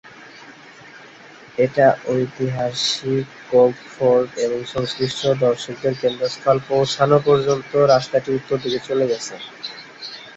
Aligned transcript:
এটা 1.57 1.87
ঐতিহাসিক 2.11 3.25
cove 3.49 3.73
fort 3.93 4.29
এবং 4.37 4.59
সংশ্লিষ্ট 4.73 5.21
দর্শকদের 5.45 5.93
কেন্দ্রস্থল 6.01 6.57
পৌঁছানো 6.69 7.17
পর্যন্ত 7.27 7.71
রাস্তাটি 7.93 8.29
উত্তর 8.37 8.57
দিকে 8.63 8.79
চলে 8.87 9.05
গেছে। 9.07 9.33